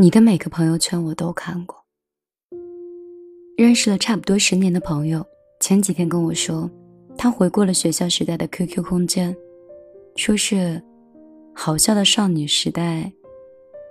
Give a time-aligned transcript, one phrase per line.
[0.00, 1.76] 你的每个朋友圈我都看过。
[3.54, 5.22] 认识了差不多十年的朋友，
[5.60, 6.70] 前几天跟我说，
[7.18, 9.36] 他回顾了学校时代的 QQ 空间，
[10.16, 10.82] 说是
[11.54, 13.12] 好笑的少女时代，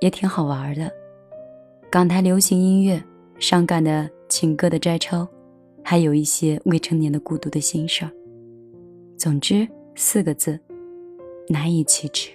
[0.02, 0.92] 也挺好玩的。
[1.92, 3.00] 港台流行音乐、
[3.38, 5.28] 伤感的情歌的摘抄，
[5.84, 8.10] 还有一些未成年的孤独的心事儿。
[9.16, 10.60] 总之四个字：
[11.50, 12.32] 难以启齿。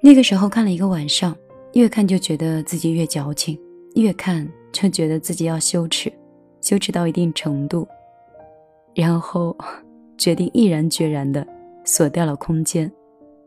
[0.00, 1.36] 那个时候看了一个晚上，
[1.72, 3.58] 越看就觉得自己越矫情，
[3.94, 6.12] 越看就觉得自己要羞耻，
[6.60, 7.86] 羞耻到一定程度，
[8.94, 9.56] 然后
[10.16, 11.46] 决定毅然决然的
[11.84, 12.90] 锁掉了空间，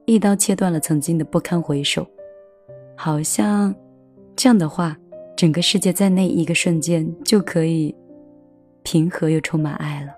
[0.05, 2.05] 一刀切断了曾经的不堪回首。
[2.95, 3.73] 好像
[4.35, 4.97] 这样的话，
[5.37, 7.95] 整个世界在那一个瞬间就可以
[8.83, 10.11] 平和又充满爱了。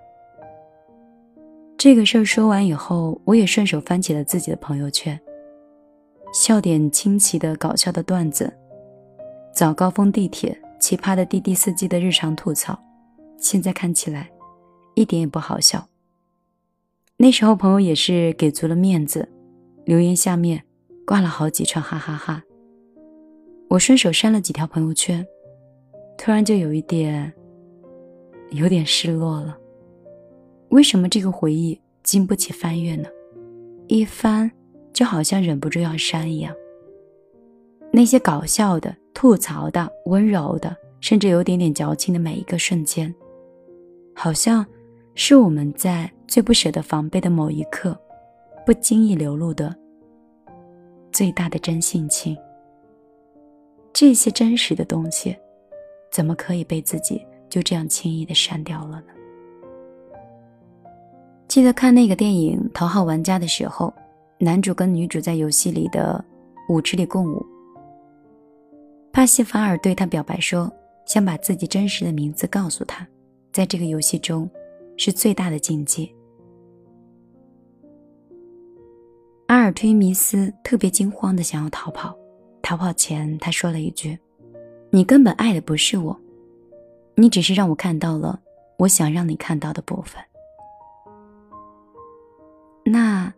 [1.78, 5.18] 这个事儿说完以后，我也顺手翻起了自己的朋友圈。
[6.32, 8.50] 笑点清奇的搞笑的段子，
[9.54, 12.78] 早高峰地铁奇葩的滴滴司机的日常吐槽，
[13.36, 14.30] 现在看起来
[14.94, 15.86] 一点也不好笑。
[17.18, 19.28] 那时候朋友也是给足了面子，
[19.84, 20.64] 留言下面
[21.06, 22.42] 挂了好几串哈哈哈。
[23.68, 25.26] 我顺手删了几条朋友圈，
[26.16, 27.30] 突然就有一点
[28.52, 29.58] 有点失落了。
[30.70, 33.06] 为什么这个回忆经不起翻阅呢？
[33.86, 34.50] 一翻。
[34.92, 36.54] 就好像忍不住要删一样。
[37.90, 43.14] 那些搞笑的、吐槽的、温柔的，甚至有点点矫情的每一个瞬间，
[44.14, 44.64] 好像
[45.14, 47.94] 是我们在最不舍得防备的某一刻，
[48.64, 49.74] 不经意流露的
[51.10, 52.36] 最大的真性情。
[53.92, 55.36] 这些真实的东西，
[56.10, 59.12] 怎么可以被自己就这样轻易的删掉了呢？
[61.46, 63.92] 记得看那个电影《头号玩家》的时候。
[64.44, 66.22] 男主跟女主在游戏里的
[66.68, 67.46] 舞池里共舞，
[69.12, 70.68] 帕西法尔对他表白说，
[71.06, 73.06] 想把自己真实的名字告诉他，
[73.52, 74.50] 在这个游戏中
[74.96, 76.12] 是最大的禁忌。
[79.46, 82.12] 阿尔忒弥斯特别惊慌的想要逃跑，
[82.62, 84.18] 逃跑前他说了一句
[84.90, 86.20] ：“你根本爱的不是我，
[87.14, 88.40] 你只是让我看到了
[88.76, 90.20] 我想让你看到的部分。”
[92.84, 93.32] 那。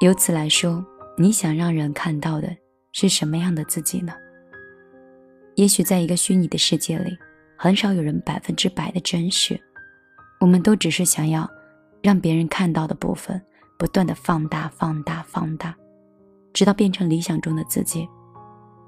[0.00, 0.84] 由此来说，
[1.16, 2.48] 你想让人看到的
[2.92, 4.12] 是什么样的自己呢？
[5.56, 7.18] 也许在一个虚拟的世界里，
[7.56, 9.60] 很少有人百分之百的真实。
[10.38, 11.50] 我们都只是想要
[12.00, 13.42] 让别人看到的部分，
[13.76, 15.74] 不断的放大、放大、放大，
[16.52, 18.08] 直到变成理想中的自己。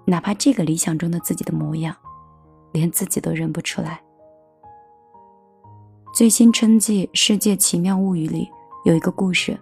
[0.07, 1.93] 哪怕这个理想中的自己的模样，
[2.71, 4.01] 连自己都认不出来。
[6.15, 8.49] 最新春季《世界奇妙物语》里
[8.85, 9.59] 有一个故事。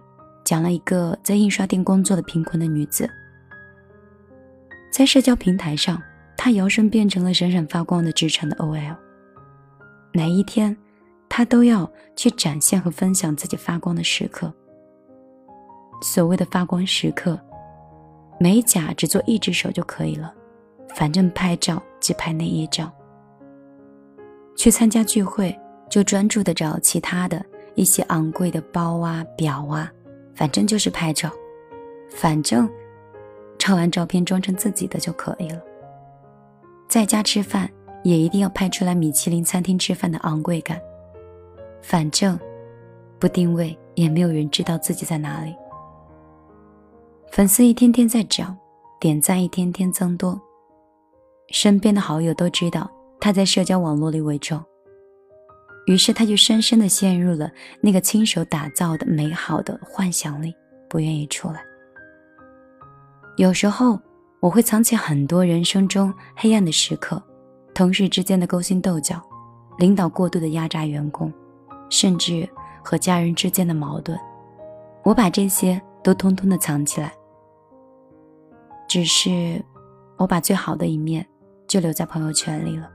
[0.49, 3.07] 讲了一个在印刷店工作的贫困的女子，
[4.91, 6.01] 在社交平台上，
[6.35, 8.95] 她摇身变成了闪闪发光的职场的 OL。
[10.11, 10.75] 哪一天，
[11.29, 14.51] 她都要去展现和分享自己发光的时刻。
[16.01, 17.39] 所谓的发光时刻，
[18.39, 20.33] 美甲只做一只手就可以了，
[20.95, 22.91] 反正拍照只拍那一张。
[24.57, 25.55] 去参加聚会，
[25.91, 27.45] 就专注的找其他的
[27.75, 29.91] 一些昂贵的包啊、表啊。
[30.39, 31.29] 反正就是拍照，
[32.07, 32.65] 反正
[33.57, 35.61] 照完照片装成自己的就可以了。
[36.87, 37.69] 在家吃饭
[38.05, 40.79] 也一定要拍出来米其林餐厅吃饭的昂贵感。
[41.81, 42.39] 反正
[43.19, 45.53] 不定位也没有人知道自己在哪里。
[47.33, 48.57] 粉丝一天天在涨，
[48.97, 50.39] 点赞一天天增多，
[51.49, 52.89] 身边的好友都知道
[53.19, 54.65] 他在社交网络里伪装。
[55.89, 57.49] 于是他就深深的陷入了
[57.81, 60.53] 那个亲手打造的美好的幻想里，
[60.87, 61.63] 不愿意出来。
[63.37, 63.99] 有时候
[64.39, 67.19] 我会藏起很多人生中黑暗的时刻，
[67.73, 69.19] 同事之间的勾心斗角，
[69.79, 71.33] 领导过度的压榨员工，
[71.89, 72.47] 甚至
[72.83, 74.15] 和家人之间的矛盾，
[75.03, 77.11] 我把这些都通通的藏起来。
[78.87, 79.59] 只是
[80.17, 81.25] 我把最好的一面
[81.67, 82.87] 就留在朋友圈里了，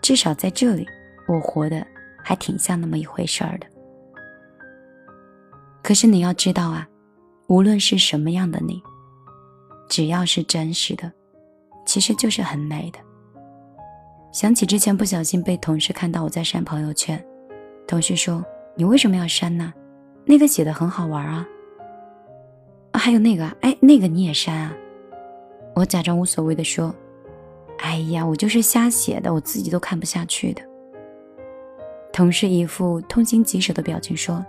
[0.00, 0.88] 至少在这里，
[1.28, 1.86] 我活的。
[2.28, 3.66] 还挺像那么一回事儿的。
[5.82, 6.86] 可是你要知道啊，
[7.46, 8.82] 无论是什么样的你，
[9.88, 11.10] 只要是真实的，
[11.86, 12.98] 其实就是很美的。
[14.30, 17.18] 想起之前不小心被同事看到我在删朋友圈，
[17.86, 18.44] 同事说
[18.76, 19.72] ：“你为什么要删呢？
[20.26, 21.48] 那个写的很好玩啊。”
[22.92, 24.76] 还有那个，哎，那个你也删啊？
[25.74, 26.94] 我假装无所谓的说
[27.80, 30.60] ：“哎呀，我就是瞎写的，我自己都看不下去的。”
[32.18, 34.44] 同事一副痛心疾首的表情说：“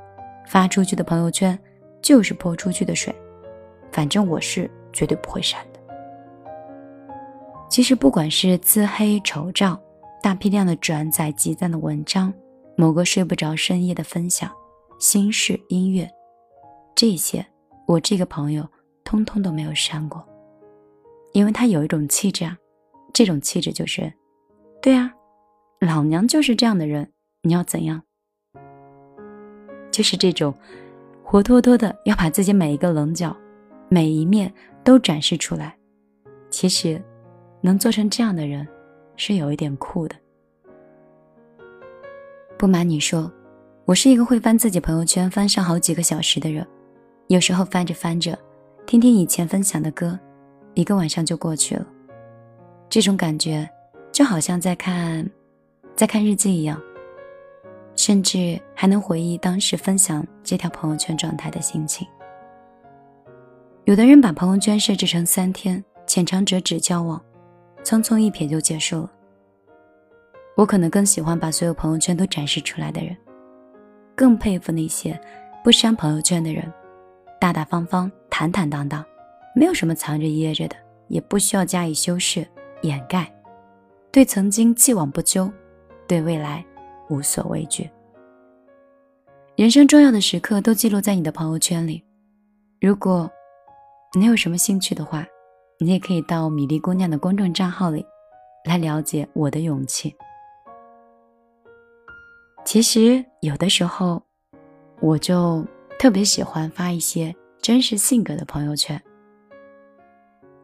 [0.50, 1.58] 发出去的朋友圈
[2.02, 3.14] 就是泼出去的水，
[3.92, 5.80] 反正我是绝对不会删的。”
[7.70, 9.80] 其实，不管是自黑丑照、
[10.20, 12.34] 大批量的转载集赞的文章、
[12.76, 14.52] 某个睡不着深夜的分享、
[15.00, 16.10] 心事音乐，
[16.96, 17.46] 这些
[17.86, 18.68] 我这个朋友
[19.04, 20.28] 通通都没有删过，
[21.34, 22.58] 因为他有一种气质啊，
[23.14, 24.12] 这种气质就是，
[24.82, 25.14] 对啊，
[25.80, 27.08] 老娘就是这样的人。
[27.42, 28.02] 你要怎样？
[29.92, 30.54] 就是这种
[31.24, 33.36] 活脱脱的要把自己每一个棱角、
[33.88, 34.54] 每一面
[34.84, 35.76] 都展示出来。
[36.50, 37.02] 其实，
[37.62, 38.68] 能做成这样的人，
[39.16, 40.16] 是有一点酷的。
[42.58, 43.32] 不瞒你说，
[43.86, 46.66] 我是一个会翻自己朋友圈翻上好几个小时的人。
[47.28, 48.38] 有时候翻着翻着，
[48.86, 50.20] 听听以前分享的歌，
[50.74, 51.88] 一个晚上就过去了。
[52.90, 53.70] 这种感觉，
[54.12, 55.30] 就好像在看，
[55.96, 56.82] 在看日记一样。
[58.00, 62.08] 甚至还能回忆当时分享这条朋友圈状态的心情。
[63.84, 67.22] 有的人把朋友圈设置成三天，浅尝辄止交往，
[67.84, 69.12] 匆匆一瞥就结束了。
[70.56, 73.14] 我可能更喜欢把所有朋友圈都展示出来的人，
[74.16, 75.20] 更佩服那些
[75.62, 76.72] 不删朋友圈的人，
[77.38, 79.04] 大大方方、坦坦荡荡，
[79.54, 80.76] 没有什么藏着掖着的，
[81.10, 82.48] 也不需要加以修饰
[82.84, 83.30] 掩盖，
[84.10, 85.52] 对曾经既往不咎，
[86.08, 86.66] 对未来。
[87.10, 87.90] 无所畏惧。
[89.56, 92.04] 人生重要的时刻都记录在你的朋友圈里。
[92.80, 93.30] 如果
[94.18, 95.26] 你有什么兴趣的话，
[95.80, 98.06] 你也可以到米粒姑娘的公众账号里
[98.66, 100.16] 来了解我的勇气。
[102.64, 104.22] 其实有的时候，
[105.02, 105.66] 我就
[105.98, 109.02] 特别喜欢发一些真实性格的朋友圈。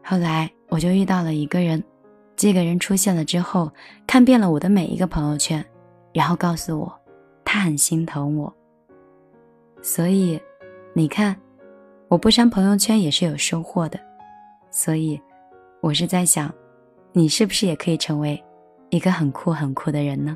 [0.02, 1.82] 后来我就遇到了一个人，
[2.34, 3.70] 这个人出现了之后，
[4.06, 5.64] 看遍了我的每一个朋友圈。
[6.16, 7.00] 然后告诉我，
[7.44, 8.50] 他很心疼我。
[9.82, 10.40] 所以，
[10.94, 11.36] 你看，
[12.08, 14.00] 我不删朋友圈也是有收获的。
[14.70, 15.20] 所以，
[15.82, 16.50] 我是在想，
[17.12, 18.42] 你是不是也可以成为
[18.88, 20.34] 一个很酷很酷的人呢？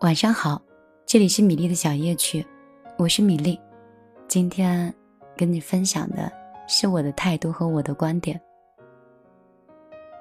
[0.00, 0.62] 晚上好，
[1.04, 2.42] 这里是米粒的小夜曲，
[2.96, 3.60] 我是米粒。
[4.26, 4.90] 今天
[5.36, 6.32] 跟你分享的
[6.66, 8.40] 是我的态度和我的观点。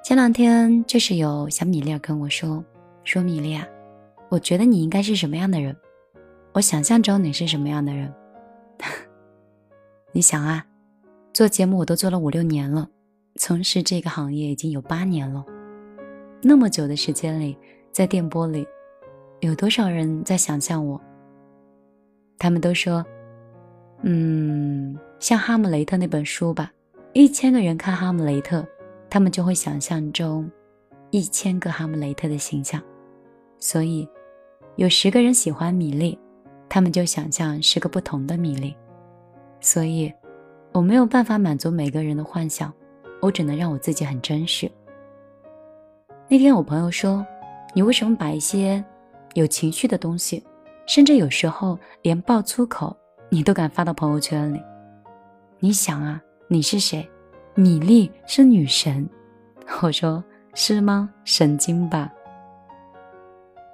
[0.03, 2.62] 前两天就是有小米粒跟我说。
[3.03, 3.68] 说米莉啊，
[4.30, 5.75] 我觉得你应该是什么样的人？
[6.53, 8.13] 我想象中你是什么样的人？
[10.12, 10.65] 你想啊，
[11.33, 12.89] 做节目我都做了五六年了，
[13.36, 15.45] 从事这个行业已经有八年了。
[16.42, 17.57] 那么久的时间里，
[17.92, 18.68] 在电波里，
[19.39, 21.00] 有多少人在想象我？
[22.38, 23.06] 他们都说，
[24.01, 26.71] 嗯，像《哈姆雷特》那本书吧，
[27.13, 28.62] 一千个人看《哈姆雷特》，
[29.09, 30.50] 他们就会想象中
[31.12, 32.81] 一千个哈姆雷特的形象。
[33.62, 34.10] 所以，
[34.75, 36.18] 有十个人喜欢米粒，
[36.68, 38.75] 他们就想象十个不同的米粒。
[39.60, 40.12] 所以，
[40.72, 42.74] 我没有办法满足每个人的幻想，
[43.22, 44.70] 我只能让我自己很真实。
[46.27, 47.24] 那天我朋友说
[47.75, 48.84] ：“你为什么把一些
[49.36, 50.44] 有情绪的东西，
[50.88, 52.98] 甚至有时候连爆粗口，
[53.30, 54.60] 你都敢发到朋友圈里？
[55.60, 57.08] 你想啊，你是谁？
[57.53, 59.08] 米粒是女神。”
[59.84, 60.24] 我说
[60.56, 61.13] ：“是吗？
[61.25, 62.12] 神经吧。”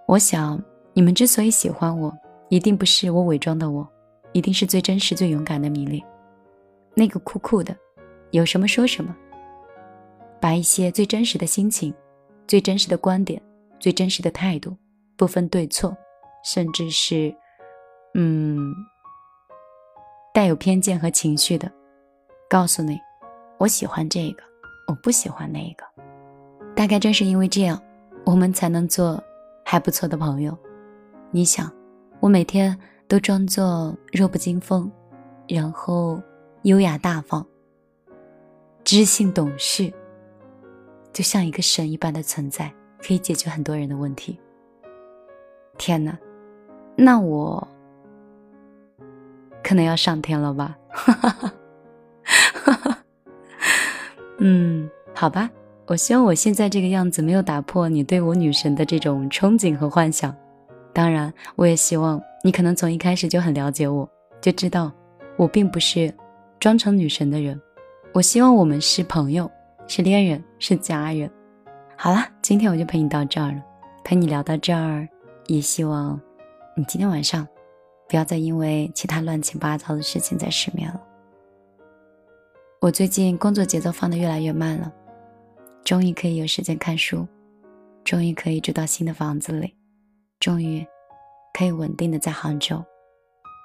[0.07, 0.57] 我想，
[0.93, 3.85] 你们之所以喜欢我，一定不是我伪装的我，
[4.31, 6.01] 一定是最真实、最勇敢的米粒，
[6.93, 7.75] 那个酷酷的，
[8.31, 9.13] 有什么说什么，
[10.39, 11.93] 把一些最真实的心情、
[12.47, 13.41] 最真实的观点、
[13.81, 14.73] 最真实的态度，
[15.17, 15.93] 不分对错，
[16.41, 17.35] 甚至是，
[18.13, 18.73] 嗯，
[20.33, 21.69] 带有偏见和情绪的，
[22.49, 22.97] 告诉你，
[23.57, 24.43] 我喜欢这个，
[24.87, 25.83] 我不喜欢那个。
[26.73, 27.77] 大概正是因为这样，
[28.25, 29.21] 我们才能做。
[29.69, 30.57] 还不错的朋友，
[31.29, 31.69] 你想，
[32.21, 32.74] 我每天
[33.05, 34.89] 都装作弱不禁风，
[35.45, 36.24] 然后
[36.62, 37.45] 优雅大方、
[38.86, 39.91] 知性懂事，
[41.12, 42.74] 就像一个神一般的存在，
[43.05, 44.39] 可以解决很多人的问题。
[45.77, 46.17] 天哪，
[46.95, 47.67] 那我
[49.62, 50.77] 可能要上天了吧？
[50.88, 51.51] 哈哈
[52.63, 52.97] 哈
[54.39, 55.50] 嗯，好吧。
[55.88, 60.36] 我希望我现在这个样子没有打破你对我女神的这种憧憬和幻想。
[60.94, 64.08] 当然，我也希望你可能从一开始就很了解我，
[64.41, 64.91] 就知道
[65.38, 66.13] 我并不是
[66.60, 67.58] 装成女神的人。
[68.13, 69.50] 我希望我们是朋友，
[69.88, 71.32] 是恋人，是家人。
[71.96, 73.63] 好了，今天我就陪你到这儿了，
[74.03, 75.08] 陪你聊到这儿，
[75.46, 76.20] 也希望
[76.75, 77.48] 你今天晚上
[78.10, 81.01] 不要再因为其他乱七八糟的事情再失眠了。
[82.82, 84.91] 我最近工作节奏放得越来越慢了，
[85.88, 87.25] 终于可以有时间看书，
[88.03, 89.74] 终于可以住到新的房子里，
[90.38, 90.86] 终于
[91.53, 92.84] 可以稳定的在杭州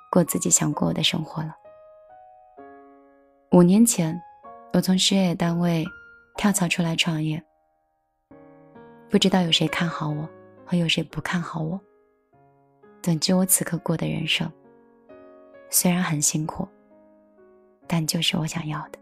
[0.08, 1.52] 过自己想过的生活了。
[3.50, 4.16] 五年前，
[4.72, 5.84] 我从事业单位
[6.36, 7.42] 跳槽出来创业。
[9.10, 10.28] 不知道有谁看好我，
[10.64, 11.80] 和有谁不看好我。
[13.02, 14.48] 总之，我此刻过的人生，
[15.70, 16.68] 虽然很辛苦，
[17.88, 19.01] 但就是我想要的。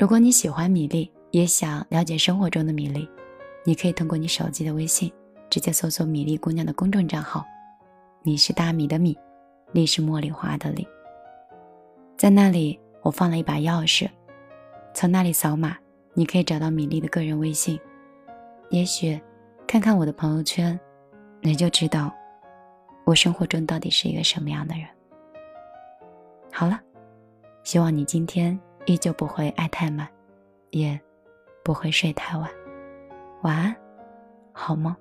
[0.00, 3.06] 如果你喜欢米粒，也想了解生活中的米粒，
[3.66, 5.12] 你可以通过你手机的微信，
[5.50, 7.44] 直接搜索“米粒姑娘”的公众账号。
[8.22, 9.14] 米是大米的米，
[9.72, 10.88] 粒是茉莉花的粒。
[12.16, 14.08] 在那里，我放了一把钥匙，
[14.94, 15.76] 从那里扫码。
[16.14, 17.78] 你可以找到米粒的个人微信，
[18.70, 19.20] 也许
[19.66, 20.80] 看看我的朋友圈，
[21.42, 22.10] 你就知道
[23.04, 24.86] 我生活中到底是一个什么样的人。
[26.50, 26.80] 好了，
[27.64, 28.58] 希望你今天
[28.90, 30.08] 依旧不会爱太满，
[30.70, 31.00] 也
[31.62, 32.50] 不会睡太晚。
[33.42, 33.76] 晚安，
[34.52, 34.92] 好梦。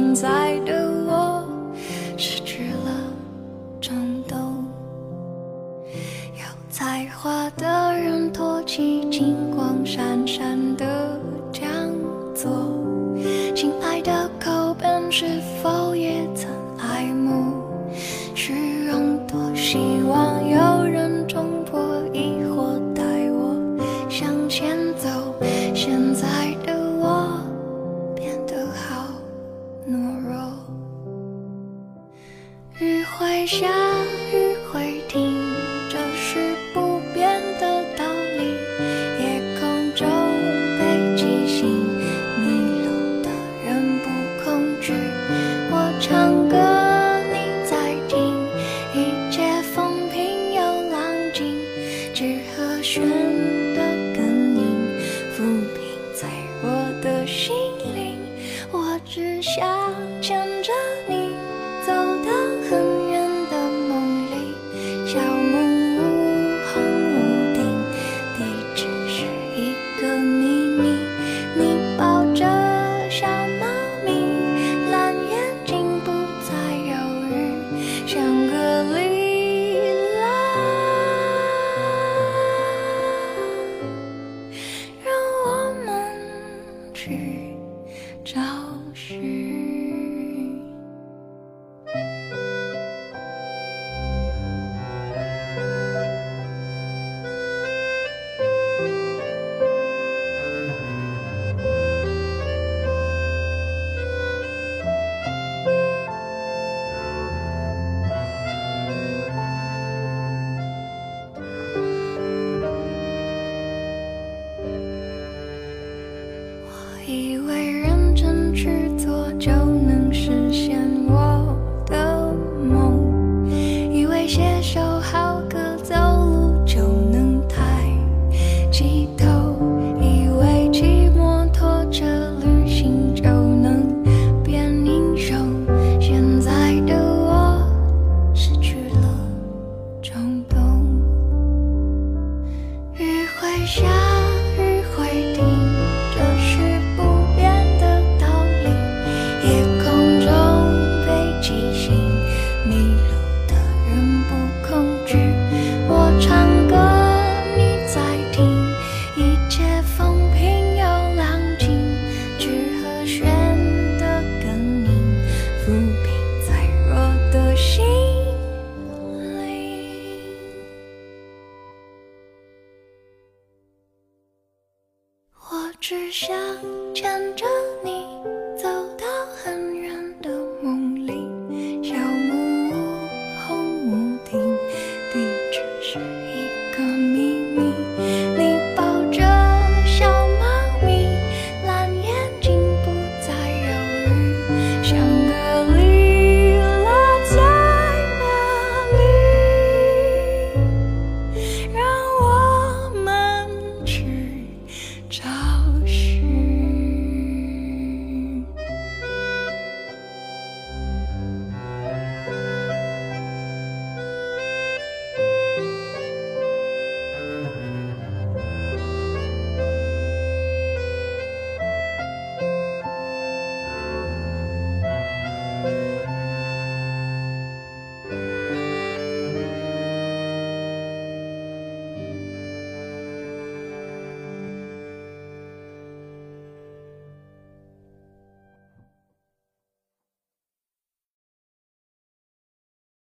[0.00, 1.44] 现在的我
[2.16, 3.12] 失去了
[3.80, 4.64] 冲动，
[6.36, 11.20] 有才华的人托起金光闪闪的
[11.52, 11.68] 讲
[12.32, 12.48] 座，
[13.56, 15.10] 亲爱的口本。
[15.10, 15.24] 是
[15.60, 15.68] 否
[30.38, 30.44] 懦
[32.78, 33.02] 弱，
[34.32, 34.37] 雨